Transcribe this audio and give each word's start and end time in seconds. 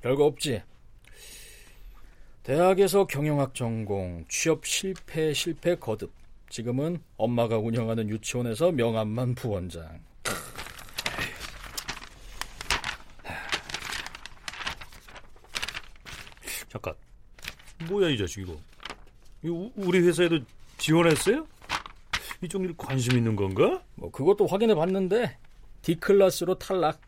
별거 0.00 0.24
없지. 0.24 0.62
대학에서 2.42 3.06
경영학 3.06 3.54
전공, 3.54 4.24
취업 4.28 4.64
실패, 4.64 5.32
실패 5.34 5.74
거듭. 5.76 6.12
지금은 6.48 7.02
엄마가 7.16 7.58
운영하는 7.58 8.08
유치원에서 8.08 8.72
명함만 8.72 9.34
부원장. 9.34 10.00
잠깐. 16.68 16.94
뭐야 17.88 18.08
이 18.08 18.18
자식 18.18 18.40
이거. 18.40 18.58
이거 19.42 19.70
우리 19.76 20.00
회사에도 20.00 20.38
지원했어요? 20.78 21.46
이쪽 22.42 22.64
일 22.64 22.74
관심 22.76 23.16
있는 23.16 23.36
건가? 23.36 23.82
뭐 23.94 24.10
그것도 24.10 24.46
확인해 24.46 24.74
봤는데 24.74 25.36
D클래스로 25.82 26.58
탈락. 26.58 27.00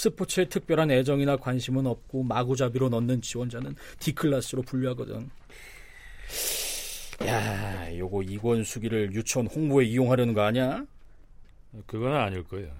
스포츠에 0.00 0.46
특별한 0.46 0.90
애정이나 0.90 1.36
관심은 1.36 1.86
없고 1.86 2.22
마구잡이로 2.22 2.88
넣는 2.88 3.20
지원자는 3.20 3.76
D클래스로 3.98 4.62
분류하거든. 4.62 5.30
야, 7.26 7.98
요거 7.98 8.22
이권수기를 8.22 9.14
유치원 9.14 9.46
홍보에 9.46 9.84
이용하려는 9.84 10.32
거 10.32 10.40
아니야? 10.42 10.86
그건 11.86 12.14
아닐 12.14 12.42
거예요. 12.44 12.72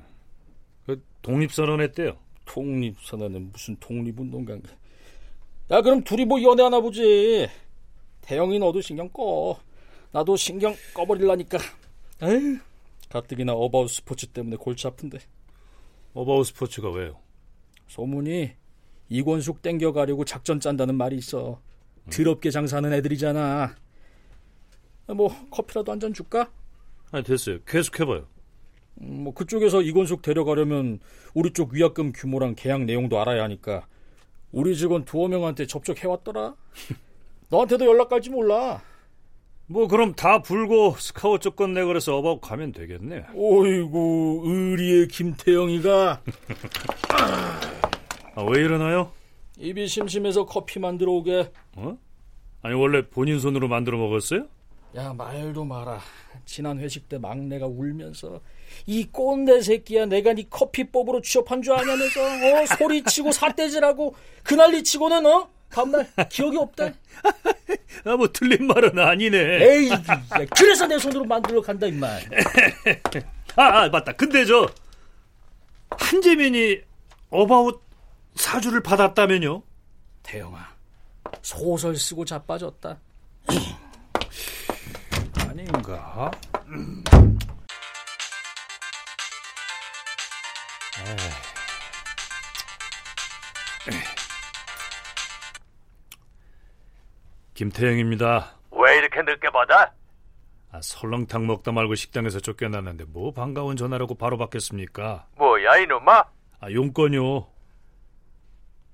그 0.87 1.03
독립선언 1.21 1.83
했대요. 1.83 2.17
독립선언은 2.47 3.53
무슨 3.53 3.77
독립운동가. 3.79 4.59
야, 5.73 5.83
그럼 5.83 6.03
둘이 6.03 6.25
뭐 6.25 6.43
연애하나 6.43 6.81
보지. 6.81 7.49
태영이 8.23 8.59
너도 8.59 8.81
신경 8.81 9.09
꺼. 9.11 9.59
나도 10.13 10.37
신경 10.37 10.75
꺼버릴라니까. 10.95 11.59
에휴, 12.23 12.59
가뜩이나 13.11 13.53
어바웃 13.53 13.91
스포츠 13.91 14.27
때문에 14.27 14.57
골치 14.57 14.87
아픈데. 14.87 15.19
어바웃 16.15 16.47
스포츠가 16.47 16.91
왜요? 16.91 17.17
소문이 17.89 18.53
이권숙 19.09 19.63
땡겨가려고 19.63 20.25
작전 20.25 20.61
짠다는 20.61 20.95
말이 20.97 21.17
있어. 21.17 21.61
더럽게 22.13 22.51
장사하는 22.51 22.93
애들이잖아. 22.95 23.75
뭐 25.09 25.35
커피라도 25.51 25.91
한 25.93 25.99
잔 26.01 26.13
줄까? 26.13 26.51
아니 27.11 27.25
됐어요. 27.25 27.59
계속해봐요. 27.67 28.27
음, 29.03 29.25
뭐 29.25 29.35
그쪽에서 29.35 29.83
이권숙 29.83 30.23
데려가려면 30.23 31.01
우리 31.35 31.53
쪽 31.53 31.73
위약금 31.73 32.13
규모랑 32.13 32.55
계약 32.57 32.85
내용도 32.85 33.21
알아야 33.21 33.43
하니까 33.45 33.87
우리 34.53 34.77
직원 34.77 35.05
두어 35.05 35.29
명한테 35.29 35.67
접촉해왔더라. 35.67 36.55
너한테도 37.51 37.85
연락 37.87 38.09
갈지 38.09 38.31
몰라. 38.31 38.83
뭐 39.71 39.87
그럼 39.87 40.15
다 40.15 40.43
불고 40.43 40.97
스카우트 40.99 41.45
조건 41.45 41.75
내그래서 41.75 42.17
어바웃 42.17 42.41
가면 42.41 42.73
되겠네. 42.73 43.27
어이구 43.37 44.43
의리의 44.45 45.07
김태영이가 45.07 46.23
아, 48.35 48.43
왜 48.43 48.61
이러나요? 48.63 49.13
입이 49.59 49.87
심심해서 49.87 50.45
커피 50.45 50.81
만들어 50.81 51.13
오게. 51.13 51.53
어? 51.77 51.97
아니 52.63 52.75
원래 52.75 53.07
본인 53.07 53.39
손으로 53.39 53.69
만들어 53.69 53.97
먹었어요? 53.97 54.49
야 54.97 55.13
말도 55.13 55.65
마라. 55.65 56.01
지난 56.45 56.81
회식 56.81 57.09
때 57.09 57.19
막내가 57.19 57.67
울면서 57.69 58.41
이 58.87 59.07
꼰대 59.13 59.61
새끼야 59.61 60.07
내가 60.07 60.33
네 60.35 60.47
커피 60.51 60.76
뽑으러 60.76 61.21
취업한 61.21 61.63
줄 61.63 61.75
아냐면서 61.75 62.21
어 62.21 62.67
소리치고 62.77 63.31
삿대질하고 63.31 64.17
그 64.43 64.55
난리치고는 64.55 65.27
어 65.27 65.49
다음날 65.69 66.09
기억이 66.29 66.57
없다. 66.57 66.91
아 68.05 68.17
뭐 68.17 68.29
틀린 68.33 68.67
말은 68.67 68.99
아니네. 68.99 69.39
에이 69.39 69.91
야, 69.91 70.03
그래서 70.57 70.87
내 70.87 70.99
손으로 70.99 71.25
만들러 71.25 71.61
간다 71.61 71.87
임마. 71.87 72.07
아, 73.57 73.63
아 73.63 73.89
맞다. 73.89 74.13
근데 74.13 74.45
저 74.45 74.69
한재민이 75.91 76.81
어바웃 77.31 77.83
사주를 78.37 78.83
받았다면요? 78.83 79.63
태영아 80.23 80.69
소설 81.43 81.97
쓰고 81.97 82.25
자빠졌다. 82.25 82.97
아닌가? 85.49 86.31
김태영입니다. 97.61 98.55
왜 98.71 98.97
이렇게 98.97 99.21
늦게 99.21 99.51
받아? 99.51 99.93
아, 100.73 100.81
설렁탕 100.81 101.47
먹다 101.47 101.73
말고 101.73 101.95
식당에서 101.95 102.41
쫓겨났는데 102.41 103.05
뭐 103.09 103.35
반가운 103.35 103.77
전화라고 103.77 104.15
바로 104.15 104.39
받겠습니까? 104.39 105.27
뭐야 105.37 105.77
이놈아? 105.77 106.25
아, 106.61 106.71
용건요. 106.73 107.47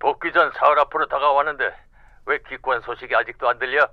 복귀 0.01 0.33
전 0.33 0.51
사흘 0.59 0.81
앞으로 0.81 1.07
다가왔는데 1.07 1.65
왜 2.27 2.39
기권 2.49 2.81
소식이 2.81 3.15
아직도 3.15 3.49
안 3.49 3.57
들려? 3.61 3.89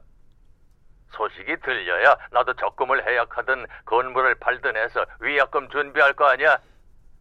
소식이 1.12 1.56
들려야 1.64 2.18
나도 2.32 2.56
적금을 2.56 3.08
해약하든 3.08 3.68
건물을 3.86 4.34
팔든 4.40 4.76
해서 4.76 5.06
위약금 5.20 5.70
준비할 5.70 6.14
거 6.14 6.26
아니야? 6.26 6.58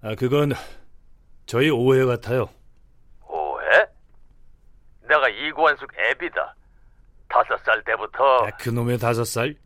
아, 0.00 0.14
그건 0.14 0.52
저희 1.44 1.68
오해 1.68 2.06
같아요. 2.06 2.48
오해? 3.28 3.86
내가 5.06 5.28
이구원숙 5.28 5.92
애비다. 5.98 6.56
다섯 7.32 7.56
살 7.64 7.82
때부터 7.84 8.22
아, 8.46 8.50
그놈의 8.58 8.98
다섯 8.98 9.24
살? 9.24 9.56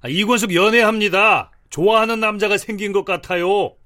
아, 0.00 0.08
이권숙 0.08 0.54
연애합니다. 0.54 1.50
좋아하는 1.70 2.20
남자가 2.20 2.56
생긴 2.56 2.92
것 2.92 3.04
같아요. 3.04 3.76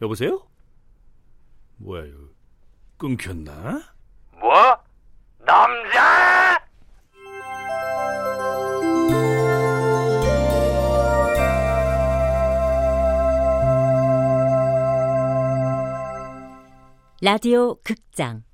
여보세요? 0.00 0.46
뭐야, 1.78 2.04
이거. 2.04 2.18
끊겼나? 2.96 3.82
뭐? 4.32 4.52
남자? 5.38 6.58
라디오 17.20 17.74
극장 17.82 18.44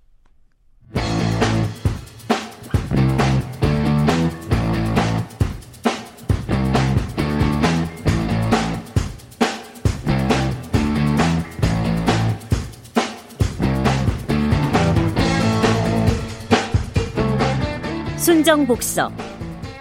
순정복서 18.44 19.10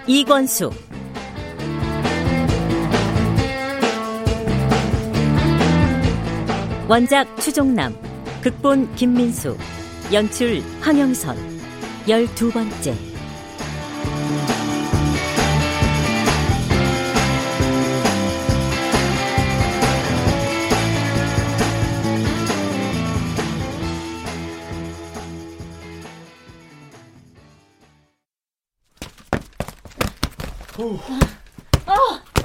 이권수. 0.07 0.71
원작 6.87 7.27
추종남 7.41 7.93
극본 8.41 8.95
김민수 8.95 9.57
연출 10.13 10.61
황영선. 10.79 11.35
열두 12.07 12.51
번째 12.51 13.12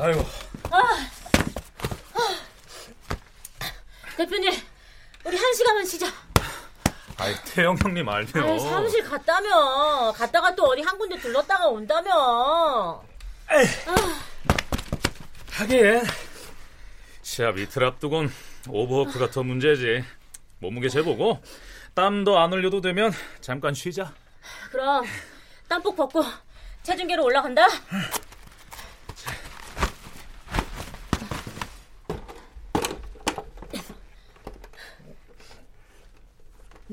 아이고 0.01 0.25
대표님, 4.17 4.53
우리 5.25 5.37
한 5.37 5.55
시간만 5.55 5.87
쉬자. 5.87 6.07
아이, 7.19 7.35
태영 7.45 7.77
형님 7.81 8.09
알면. 8.09 8.45
아이, 8.45 8.59
사무실 8.59 9.05
갔다며. 9.05 10.13
갔다가 10.13 10.55
또 10.57 10.65
어디 10.65 10.83
한 10.83 10.99
군데 10.99 11.17
들렀다가 11.17 11.69
온다며. 11.69 13.05
하긴. 15.53 16.03
시합 17.23 17.59
이틀 17.59 17.85
앞두곤 17.85 18.33
오버워크가 18.69 19.31
더 19.31 19.45
문제지. 19.45 20.05
몸무게 20.59 20.89
재보고 20.89 21.41
땀도 21.95 22.39
안 22.39 22.53
흘려도 22.53 22.81
되면 22.81 23.13
잠깐 23.41 23.73
쉬자. 23.75 24.13
그럼 24.73 25.05
땀복 25.69 25.95
벗고 25.95 26.25
체중계로 26.83 27.23
올라간다. 27.23 27.69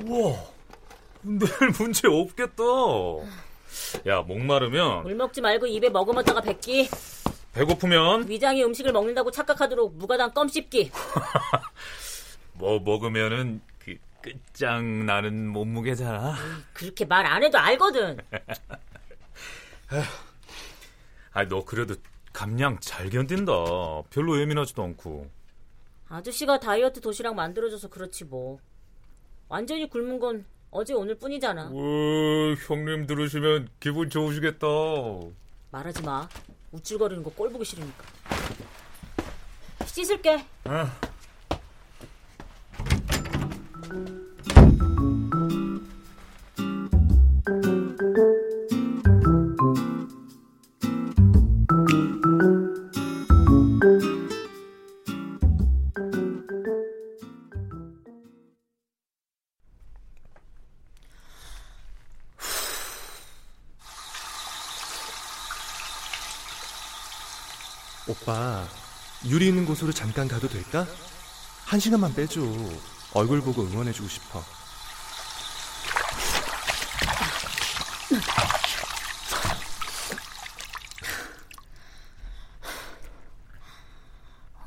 우와, 0.05 0.35
늘 1.23 1.47
문제 1.79 2.07
없겠다. 2.07 2.63
야, 4.07 4.21
목마르면, 4.21 5.03
물 5.03 5.15
먹지 5.15 5.41
말고 5.41 5.65
입에 5.67 5.89
머금었다가 5.89 6.41
뱉기. 6.41 6.89
배고프면, 7.53 8.29
위장이 8.29 8.63
음식을 8.63 8.91
먹는다고 8.91 9.31
착각하도록 9.31 9.95
무가당 9.95 10.33
껌 10.33 10.47
씹기. 10.47 10.91
뭐 12.53 12.79
먹으면은, 12.79 13.61
그, 13.79 13.95
끝장나는 14.21 15.47
몸무게잖아. 15.49 16.35
그렇게 16.73 17.05
말 17.05 17.25
안 17.25 17.43
해도 17.43 17.57
알거든. 17.57 18.17
아, 21.33 21.47
너 21.47 21.63
그래도 21.65 21.95
감량 22.33 22.79
잘 22.79 23.09
견딘다. 23.09 23.51
별로 24.09 24.39
예민하지도 24.39 24.83
않고. 24.83 25.29
아저씨가 26.09 26.59
다이어트 26.59 27.01
도시락 27.01 27.35
만들어줘서 27.35 27.89
그렇지 27.89 28.25
뭐. 28.25 28.59
완전히 29.47 29.89
굶은 29.89 30.19
건 30.19 30.45
어제 30.71 30.93
오늘 30.93 31.15
뿐이잖아. 31.15 31.69
오, 31.71 32.53
형님 32.67 33.05
들으시면 33.07 33.69
기분 33.79 34.09
좋으시겠다. 34.09 34.67
말하지 35.71 36.01
마. 36.03 36.27
우쭐거리는 36.71 37.23
거 37.23 37.29
꼴 37.31 37.49
보기 37.49 37.63
싫으니까. 37.65 38.03
씻을게. 39.85 40.45
아. 40.65 40.91
오빠, 68.21 68.65
유리 69.25 69.47
있는 69.47 69.65
곳으로 69.65 69.91
잠깐 69.91 70.27
가도 70.27 70.47
될까? 70.47 70.85
한 71.65 71.79
시간만 71.79 72.13
빼줘. 72.13 72.41
얼굴 73.13 73.41
보고 73.41 73.63
응원해주고 73.63 74.07
싶어. 74.07 74.43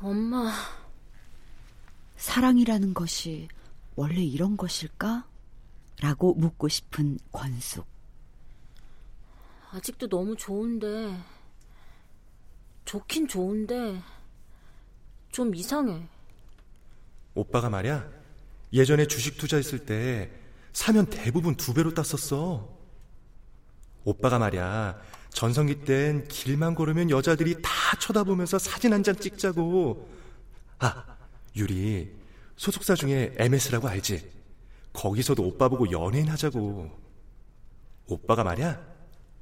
엄마. 0.01 0.51
사랑이라는 2.17 2.93
것이 2.93 3.47
원래 3.95 4.23
이런 4.23 4.57
것일까? 4.57 5.25
라고 6.01 6.33
묻고 6.35 6.69
싶은 6.69 7.19
권숙. 7.31 7.85
아직도 9.71 10.07
너무 10.07 10.35
좋은데. 10.35 11.17
좋긴 12.89 13.27
좋은데. 13.27 14.01
좀 15.31 15.53
이상해. 15.53 16.01
오빠가 17.35 17.69
말이야, 17.69 18.09
예전에 18.73 19.05
주식 19.05 19.37
투자했을 19.37 19.85
때 19.85 20.31
사면 20.73 21.05
대부분 21.05 21.53
두 21.55 21.75
배로 21.75 21.93
땄었어. 21.93 22.67
오빠가 24.05 24.39
말이야, 24.39 24.99
전성기 25.29 25.81
땐 25.85 26.27
길만 26.29 26.73
걸으면 26.73 27.11
여자들이 27.11 27.61
다 27.61 27.69
쳐다보면서 27.99 28.57
사진 28.57 28.91
한 28.91 29.03
장 29.03 29.15
찍자고. 29.15 30.09
아, 30.79 31.05
유리, 31.55 32.11
소속사 32.55 32.95
중에 32.95 33.35
MS라고 33.37 33.87
알지? 33.87 34.31
거기서도 34.93 35.43
오빠 35.43 35.69
보고 35.69 35.91
연예인 35.91 36.27
하자고. 36.27 36.89
오빠가 38.07 38.43
말이야, 38.43 38.81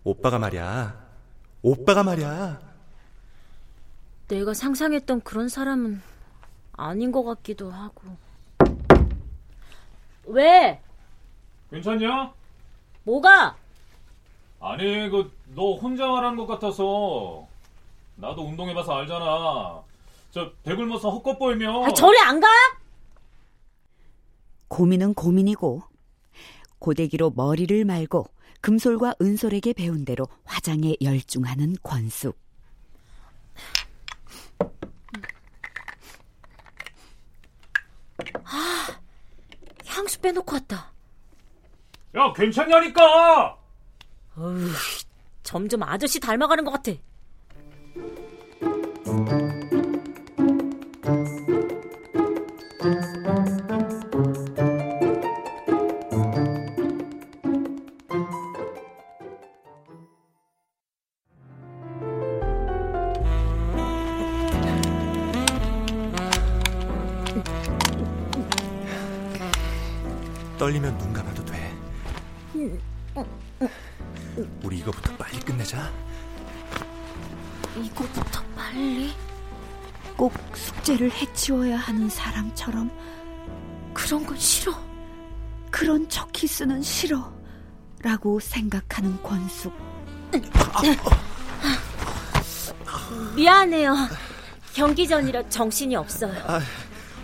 오빠가 0.03 0.37
말이야, 0.37 1.07
오빠가 1.61 2.03
말이야. 2.03 2.76
내가 4.27 4.53
상상했던 4.53 5.21
그런 5.21 5.47
사람은 5.47 6.01
아닌 6.73 7.11
것 7.11 7.23
같기도 7.23 7.71
하고. 7.71 8.03
왜? 10.25 10.81
괜찮냐? 11.71 12.33
뭐가? 13.03 13.55
아니, 14.59 15.09
그, 15.09 15.31
너 15.55 15.75
혼자 15.75 16.07
말하는 16.07 16.37
것 16.37 16.45
같아서. 16.47 17.47
나도 18.15 18.41
운동해봐서 18.43 18.93
알잖아. 18.93 19.81
저, 20.31 20.51
배굴면서 20.63 21.09
헛것 21.09 21.39
보이면. 21.39 21.85
아, 21.85 21.93
저리 21.93 22.19
안 22.19 22.39
가? 22.39 22.47
고민은 24.67 25.13
고민이고 25.13 25.81
고데기로 26.79 27.31
머리를 27.35 27.85
말고 27.85 28.25
금솔과 28.59 29.15
은솔에게 29.21 29.71
배운 29.73 30.03
대로 30.03 30.27
화장에 30.43 30.95
열중하는 31.01 31.75
권숙. 31.81 32.37
향수 40.17 40.21
빼놓고 40.21 40.53
왔다. 40.53 40.91
야, 42.15 42.33
괜찮냐니까! 42.33 43.57
어휴, 44.37 44.69
점점 45.43 45.83
아저씨 45.83 46.19
닮아가는 46.19 46.63
것 46.65 46.71
같아. 46.71 46.91
감아도 71.37 71.45
돼. 71.45 71.77
우리 74.63 74.79
이거부터 74.79 75.15
빨리 75.17 75.39
끝내자. 75.39 75.91
이거부터 77.75 78.43
빨리? 78.55 79.13
꼭 80.15 80.33
숙제를 80.55 81.11
해치워야 81.11 81.77
하는 81.77 82.09
사람처럼 82.09 82.89
그런 83.93 84.25
건 84.25 84.37
싫어. 84.39 84.73
그런 85.69 86.09
첫 86.09 86.31
키스는 86.31 86.81
싫어. 86.81 87.31
라고 88.01 88.39
생각하는 88.39 89.21
권숙. 89.21 89.73
미안해요. 93.35 93.95
경기 94.73 95.07
전이라 95.07 95.49
정신이 95.49 95.95
없어요. 95.95 96.33
아, 96.45 96.61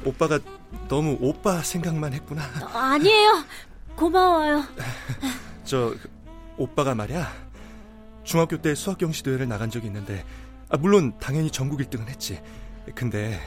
오빠가 0.06 0.40
너무 0.88 1.18
오빠 1.22 1.62
생각만 1.62 2.14
했구나. 2.14 2.44
아니에요. 2.74 3.44
고마워요. 3.96 4.64
저 5.64 5.90
그, 6.02 6.10
오빠가 6.58 6.94
말이야 6.96 7.28
중학교 8.24 8.58
때 8.62 8.76
수학 8.76 8.98
경시 8.98 9.24
대회를 9.24 9.48
나간 9.48 9.70
적이 9.70 9.88
있는데 9.88 10.24
아, 10.70 10.78
물론 10.78 11.18
당연히 11.20 11.52
전국 11.52 11.80
1등은 11.80 12.08
했지. 12.08 12.42
근데 12.96 13.40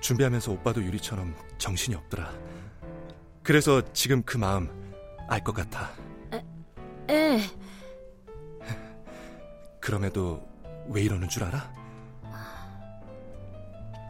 준비하면서 0.00 0.52
오빠도 0.52 0.82
유리처럼 0.82 1.34
정신이 1.58 1.96
없더라. 1.96 2.32
그래서 3.42 3.82
지금 3.92 4.22
그 4.22 4.36
마음 4.38 4.68
알 5.28 5.42
것 5.42 5.54
같아. 5.54 5.90
에, 7.10 7.40
그럼에도 9.80 10.46
왜 10.88 11.02
이러는 11.02 11.28
줄 11.28 11.44
알아? 11.44 11.72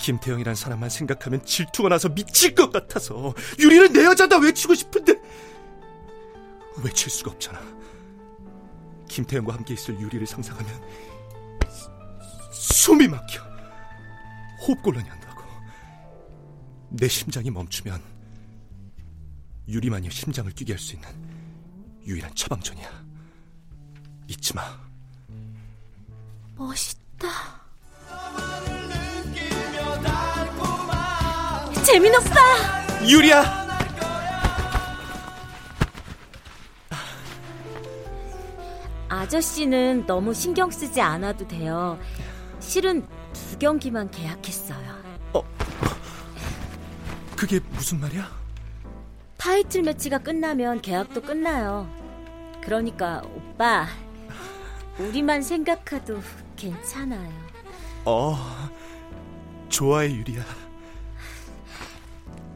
김태형이란 0.00 0.54
사람만 0.54 0.90
생각하면 0.90 1.44
질투가 1.47 1.88
나서 1.88 2.09
미칠 2.11 2.54
것 2.54 2.71
같아서 2.71 3.33
유리는 3.59 3.92
내 3.94 4.04
여자다 4.04 4.38
외치고 4.38 4.75
싶은데 4.75 5.14
외칠 6.83 7.11
수가 7.11 7.31
없잖아. 7.33 7.61
김태형과 9.09 9.54
함께 9.54 9.75
있을 9.75 9.99
유리를 10.00 10.26
상상하면 10.26 10.83
숨이 12.52 13.07
막혀 13.09 13.43
호흡곤란이 14.61 15.09
한다고. 15.09 15.43
내 16.90 17.07
심장이 17.09 17.50
멈추면 17.50 18.02
유리만이 19.69 20.11
심장을 20.11 20.50
뛰게 20.52 20.73
할 20.73 20.78
수 20.78 20.95
있는 20.95 21.09
유일한 22.07 22.35
처방전이야. 22.35 23.04
잊지 24.28 24.54
마. 24.54 24.78
멋있다. 26.57 27.28
재민 31.85 32.14
오빠! 32.14 33.07
유리야! 33.07 33.63
아저씨는 39.25 40.04
너무 40.07 40.35
신경 40.35 40.71
쓰지 40.71 41.00
않아도 41.00 41.49
돼요. 41.49 41.99
실은 42.61 43.07
두 43.33 43.59
경기만 43.59 44.11
계약했어요. 44.11 45.02
그게 47.35 47.59
무슨 47.71 48.00
말이야? 48.00 48.31
타이틀 49.38 49.83
매치가 49.83 50.19
끝나면 50.19 50.83
계약도 50.83 51.23
끝나요. 51.23 51.88
그러니까 52.62 53.23
오빠, 53.35 53.87
우리만 54.99 55.40
생각해도 55.43 56.21
괜찮아요. 56.57 57.33
어, 58.04 58.37
좋아해, 59.71 60.14
유리야. 60.14 60.45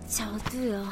저도요. 0.07 0.85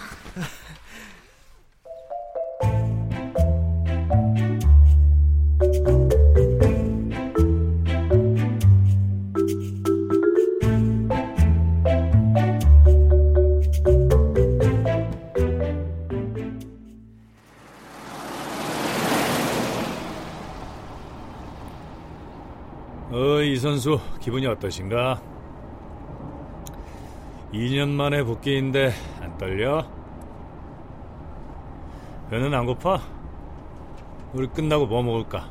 선수 23.77 24.01
기분이 24.21 24.47
어떠신가? 24.47 25.21
2년 27.53 27.91
만에 27.91 28.23
복귀인데 28.23 28.91
안 29.21 29.37
떨려? 29.37 29.87
배는 32.31 32.55
안 32.55 32.65
고파? 32.65 32.99
우리 34.33 34.47
끝나고 34.47 34.87
뭐 34.87 35.03
먹을까? 35.03 35.51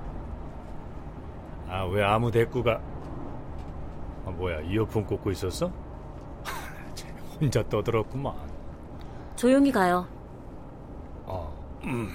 아, 1.69 1.83
왜 1.85 2.03
아무 2.03 2.31
대꾸가... 2.31 2.81
아, 4.25 4.31
뭐야, 4.31 4.61
이어폰 4.61 5.05
꽂고 5.05 5.29
있었어? 5.29 5.71
혼자 7.39 7.61
떠들었구만. 7.69 8.33
조용히 9.35 9.71
가요. 9.71 10.07
아, 11.27 11.47
음. 11.83 12.09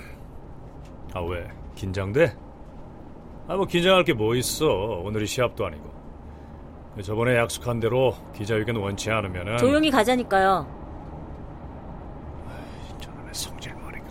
아, 1.14 1.20
왜? 1.20 1.48
긴장돼? 1.76 2.36
아, 3.46 3.54
뭐 3.54 3.64
긴장할 3.64 4.02
게 4.02 4.12
뭐 4.12 4.34
있어. 4.34 4.66
오늘이 5.04 5.26
시합도 5.26 5.66
아니고. 5.66 5.99
저번에 7.02 7.36
약속한 7.36 7.80
대로 7.80 8.14
기자회견 8.36 8.76
원치 8.76 9.10
않으면은 9.10 9.56
조용히 9.58 9.90
가자니까요. 9.90 10.66
저놈의 13.00 13.32
성질 13.32 13.74
머리가 13.74 14.06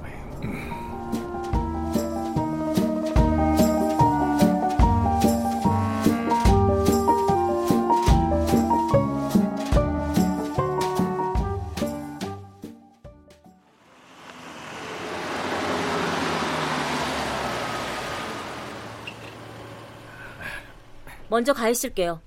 먼저 21.29 21.53
가 21.53 21.69
있을게요. 21.69 22.19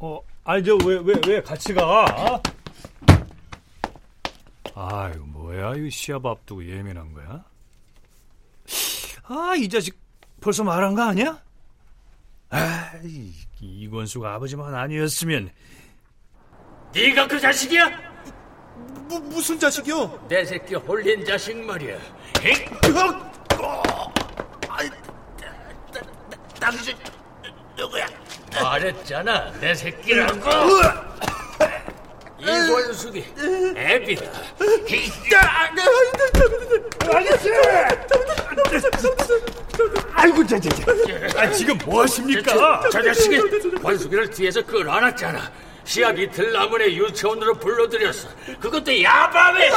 어, 0.00 0.20
아니 0.44 0.64
저 0.64 0.76
왜 0.78 0.98
왜 0.98 1.20
왜 1.26 1.42
같이 1.42 1.74
가? 1.74 2.40
아이고 4.74 5.26
뭐야 5.26 5.74
이 5.76 5.90
시합 5.90 6.24
앞두고 6.24 6.64
예민한 6.64 7.12
거야? 7.12 7.44
아 9.24 9.54
이 9.56 9.68
자식 9.68 9.98
벌써 10.40 10.64
말한 10.64 10.94
거 10.94 11.02
아니야? 11.02 11.38
아 12.48 12.92
이권수가 13.60 14.34
아버지만 14.34 14.74
아니었으면 14.74 15.50
네가 16.94 17.28
그 17.28 17.38
자식이야? 17.38 18.10
무, 19.08 19.20
무슨 19.20 19.58
자식이요? 19.58 20.26
내 20.28 20.44
새끼 20.44 20.74
홀린 20.76 21.24
자식 21.24 21.56
말이야. 21.58 21.98
당신 26.58 26.96
누구야? 27.76 28.06
말했잖아, 28.54 29.52
내 29.60 29.74
새끼라고. 29.74 30.40
이권숙이 32.40 33.24
애비다. 33.76 34.30
아이고 40.14 40.46
저저저 40.46 40.92
아 41.36 41.50
지금 41.50 41.78
뭐 41.84 42.02
하십니까? 42.02 42.82
저 42.90 43.02
자식이 43.02 43.38
권숙이를 43.82 44.30
뒤에서 44.30 44.62
끌어안았잖아. 44.62 45.50
시합 45.84 46.18
이틀 46.18 46.52
남은 46.52 46.82
애 46.82 46.94
유치원으로 46.94 47.54
불러들였어. 47.54 48.28
그것도 48.60 49.02
야밤에. 49.02 49.70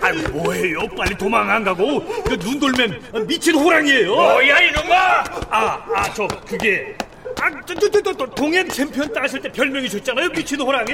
아 0.00 0.12
뭐해요? 0.30 0.80
빨리 0.96 1.16
도망 1.16 1.48
안 1.50 1.64
가고 1.64 2.04
그 2.24 2.36
눈 2.36 2.58
돌면 2.58 3.26
미친 3.26 3.54
호랑이에요. 3.54 4.14
뭐야 4.14 4.60
이놈아! 4.60 5.24
아, 5.50 5.84
아, 5.94 6.12
저 6.14 6.26
그게 6.46 6.96
아, 7.40 7.50
저, 7.66 7.74
저, 7.74 7.88
저, 7.90 8.02
저, 8.02 8.26
동행 8.26 8.68
챔피언 8.68 9.12
따실 9.12 9.40
때 9.40 9.50
별명이 9.50 9.88
줬잖아요, 9.88 10.28
미친 10.30 10.60
호랑이. 10.60 10.92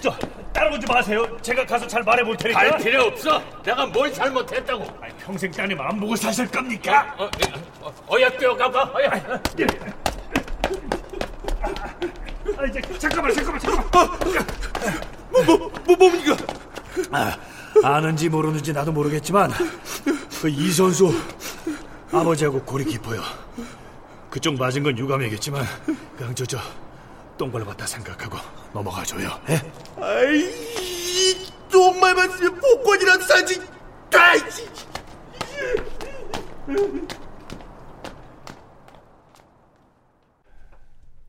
저 0.00 0.10
따라오지 0.52 0.86
마세요. 0.86 1.26
제가 1.42 1.64
가서 1.64 1.86
잘 1.86 2.02
말해볼 2.02 2.36
테니까. 2.36 2.58
갈 2.60 2.78
필요 2.78 3.02
없어. 3.04 3.42
내가 3.62 3.86
뭘 3.86 4.12
잘못했다고. 4.12 4.84
아이, 5.00 5.10
평생 5.18 5.50
따님 5.50 5.80
안 5.80 5.98
보고 5.98 6.14
사실 6.16 6.46
겁니까? 6.48 7.14
어, 7.18 7.24
어, 7.82 7.94
어 8.08 8.20
야 8.20 8.28
뛰어가봐. 8.30 8.90
어야. 8.94 9.10
아, 12.56 12.64
이제 12.66 12.80
잠깐만, 12.98 13.32
잠깐만, 13.34 13.60
잠깐만. 13.60 14.18
뭐, 15.30 15.70
뭐, 15.86 15.96
뭡니까? 15.96 16.36
아, 17.10 17.36
아는지 17.82 18.28
모르는지 18.28 18.72
나도 18.72 18.92
모르겠지만 18.92 19.50
그 20.40 20.48
이 20.48 20.70
선수 20.70 21.12
아버지하고 22.12 22.60
골이 22.62 22.84
깊어요. 22.84 23.22
그쪽 24.34 24.58
맞은 24.58 24.82
건 24.82 24.98
유감이겠지만 24.98 25.64
그냥 26.16 26.34
저저 26.34 26.58
똥벌 27.38 27.64
봤다 27.64 27.86
생각하고 27.86 28.36
넘어가줘요. 28.72 29.28
예? 29.48 30.02
아이, 30.02 31.46
똥말만 31.70 32.30
쓰면 32.30 32.60
복권이라도 32.60 33.22
사지. 33.22 33.60
아이, 34.12 34.40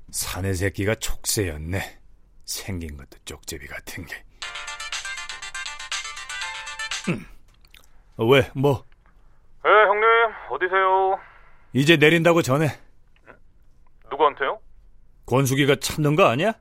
사내 0.10 0.56
새끼가 0.56 0.96
촉새였네. 0.96 2.00
생긴 2.46 2.98
것도 2.98 3.20
쪽제비 3.24 3.68
같은 3.68 4.08
게. 4.08 4.16
음. 7.10 7.24
어, 8.18 8.26
왜? 8.26 8.50
뭐? 8.56 8.84
네, 9.64 9.70
형님, 9.70 10.06
어디세요? 10.50 11.20
이제 11.74 11.98
내린다고 11.98 12.42
전해. 12.42 12.84
누구한테요? 14.16 14.60
권숙이가 15.26 15.76
참는 15.82 16.16
거 16.16 16.26
아니야? 16.26 16.54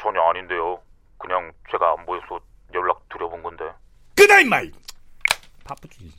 전혀 0.00 0.20
아닌데요. 0.22 0.80
그냥 1.18 1.52
제가 1.70 1.94
안 1.98 2.06
보여서 2.06 2.40
연락 2.74 3.06
드려본 3.08 3.42
건데. 3.42 3.64
끄다 4.16 4.40
임마! 4.40 4.60
바쁘지. 5.64 6.12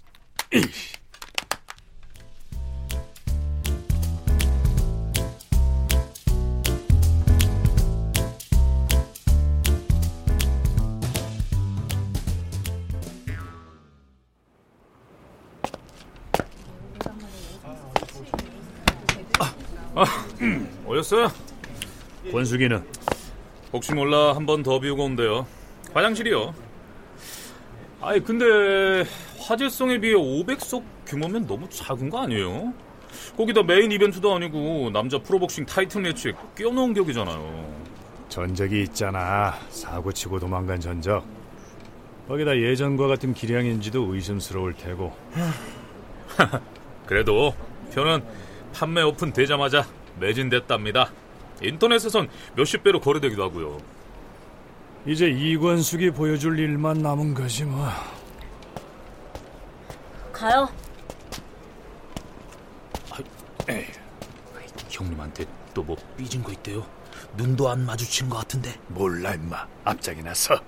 오셨어요? 21.09 21.31
권숙이는 22.31 22.83
혹시 23.73 23.93
몰라 23.93 24.35
한 24.35 24.45
번 24.45 24.61
더 24.63 24.79
비우고 24.79 25.03
온대요. 25.05 25.47
화장실이요. 25.93 26.53
아니 28.01 28.23
근데 28.23 28.45
화제성에 29.39 29.99
비해 29.99 30.13
500석 30.13 30.83
규모면 31.07 31.47
너무 31.47 31.67
작은 31.69 32.09
거 32.09 32.21
아니에요? 32.21 32.73
거기다 33.35 33.63
메인 33.63 33.91
이벤트도 33.91 34.35
아니고 34.35 34.91
남자 34.91 35.17
프로복싱 35.19 35.65
타이틀 35.65 36.01
매치에 36.01 36.33
끼워넣은 36.55 36.93
격이잖아요. 36.93 37.79
전적이 38.29 38.83
있잖아. 38.83 39.55
사고 39.69 40.11
치고 40.11 40.39
도망간 40.39 40.79
전적. 40.79 41.25
거기다 42.27 42.55
예전과 42.55 43.07
같은 43.07 43.33
기량인지도 43.33 44.13
의심스러울 44.13 44.75
테고. 44.75 45.11
그래도 47.07 47.53
표는 47.93 48.23
판매 48.73 49.01
오픈 49.01 49.33
되자마자 49.33 49.83
매진됐답니다. 50.19 51.11
인터넷에선 51.61 52.29
몇십 52.55 52.83
배로 52.83 52.99
거래되기도 52.99 53.43
하고요. 53.43 53.77
이제 55.05 55.27
이권숙이 55.27 56.11
보여줄 56.11 56.59
일만 56.59 56.99
남은 57.01 57.33
거지 57.33 57.63
뭐. 57.65 57.87
가요. 60.31 60.69
에이, 63.67 63.85
형님한테 64.89 65.45
또 65.73 65.83
뭐 65.83 65.95
삐진 66.17 66.43
거 66.43 66.51
있대요? 66.51 66.85
눈도 67.37 67.69
안 67.69 67.85
마주친 67.85 68.29
것 68.29 68.37
같은데. 68.37 68.77
몰라 68.87 69.33
임마. 69.35 69.67
앞장이 69.85 70.21
나서. 70.23 70.59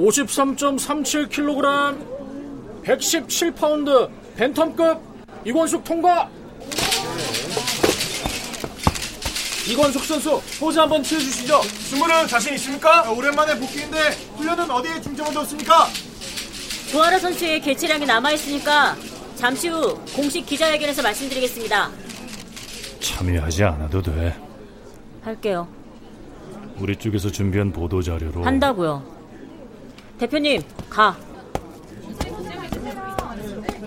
(53.37 0.00 1.28
킬로그램) 1.28 1.98
(117파운드) 2.84 4.08
벤텀급 4.36 4.98
이권숙 5.44 5.84
통과 5.84 6.28
이권숙 9.68 10.04
선수 10.04 10.40
포즈 10.58 10.78
한번 10.78 11.02
취해주시죠 11.02 11.62
승부는 11.62 12.26
자신 12.26 12.54
있습니까? 12.54 13.10
오랜만에 13.10 13.58
복귀인데 13.58 13.98
훈련은 14.36 14.70
어디에 14.70 15.00
중점을 15.00 15.32
뒀습니까? 15.34 15.86
조아라 16.90 17.18
선수의 17.18 17.60
개체량이 17.60 18.06
남아있으니까 18.06 18.96
잠시 19.36 19.68
후 19.68 19.98
공식 20.14 20.44
기자회견에서 20.44 21.02
말씀드리겠습니다. 21.02 21.90
참여하지 23.00 23.64
않아도 23.64 24.02
돼. 24.02 24.36
할게요. 25.22 25.68
우리 26.78 26.96
쪽에서 26.96 27.30
준비한 27.30 27.72
보도 27.72 28.02
자료로 28.02 28.44
한다고요. 28.44 29.19
대표님, 30.20 30.62
가. 30.90 31.16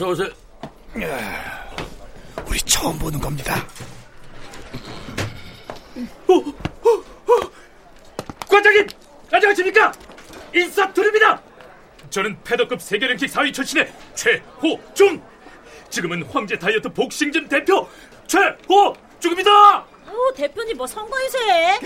어서 0.00 0.08
오세요. 0.08 0.28
우리 2.48 2.58
처음 2.60 2.98
보는 2.98 3.20
겁니다. 3.20 3.54
과장님, 8.48 8.86
안녕하십니까? 9.30 9.92
인사드립니다. 10.54 11.42
저는 12.08 12.34
패더급 12.42 12.80
세계 12.80 13.08
랭킹 13.08 13.28
4위 13.28 13.52
출신의 13.52 13.92
최호중. 14.14 15.22
지금은 15.90 16.22
황제 16.24 16.58
다이어트 16.58 16.88
복싱진 16.88 17.46
대표 17.46 17.86
최호중입니다. 18.26 19.80
어, 19.80 20.32
대표님 20.34 20.78
뭐 20.78 20.86
선거유세? 20.86 21.78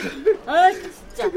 아, 0.46 0.70
진짜. 0.70 1.28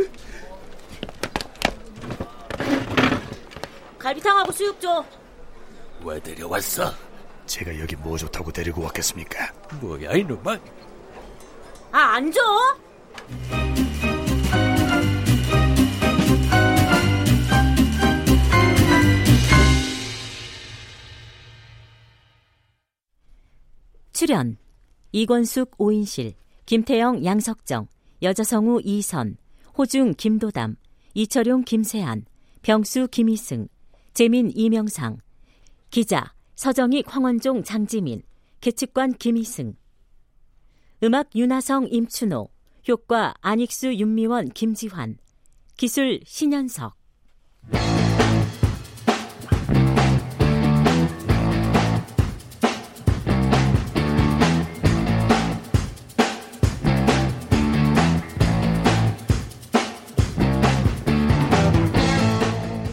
갈비탕하고 3.97 4.51
수육 4.51 4.79
줘. 4.79 5.03
왜 6.03 6.19
데려왔어? 6.19 6.93
제가 7.45 7.79
여기 7.79 7.95
뭐 7.95 8.17
좋다고 8.17 8.51
데리고 8.51 8.83
왔겠습니까? 8.83 9.51
뭐야 9.81 10.13
이놈아? 10.13 10.59
아, 11.91 11.97
안 11.97 12.31
줘? 12.31 12.41
출연 24.11 24.57
이권숙 25.11 25.75
오인실, 25.77 26.33
김태영 26.65 27.23
양석정, 27.23 27.87
여자성우 28.21 28.81
이선, 28.83 29.37
호중 29.77 30.15
김도담, 30.15 30.75
이철용 31.13 31.63
김세한, 31.63 32.25
병수 32.61 33.07
김희승, 33.09 33.67
재민 34.13 34.51
이명상, 34.53 35.19
기자 35.89 36.33
서정익 36.55 37.05
황원종 37.07 37.63
장지민, 37.63 38.21
계측관 38.61 39.13
김희승, 39.13 39.75
음악 41.03 41.29
윤하성 41.35 41.87
임춘호, 41.91 42.49
효과 42.89 43.33
안익수 43.41 43.93
윤미원 43.95 44.49
김지환, 44.49 45.17
기술 45.77 46.19
신현석. 46.25 46.95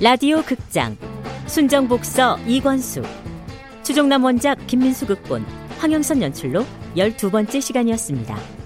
라디오 0.01 0.43
극장 0.43 0.99
순정복서 1.47 2.39
이권수 2.47 3.03
추종남 3.83 4.25
원작 4.25 4.67
김민수 4.67 5.07
극본 5.07 5.45
황영선 5.79 6.23
연출로 6.23 6.65
12번째 6.97 7.61
시간이었습니다. 7.61 8.64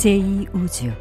제2우주. 0.00 0.96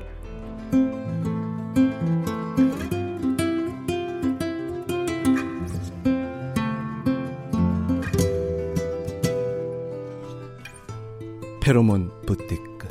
페로몬 11.62 12.12
부티크. 12.25 12.89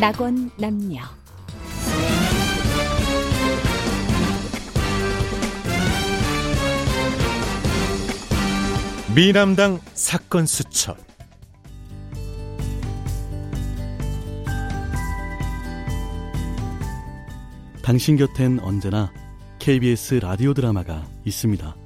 낙원 0.00 0.50
남녀 0.56 1.02
미남당 9.14 9.80
사건 9.92 10.46
수첩 10.46 10.96
당신 17.82 18.16
곁엔 18.16 18.60
언제나 18.60 19.12
KBS 19.58 20.20
라디오 20.22 20.54
드라마가 20.54 21.04
있습니다. 21.24 21.79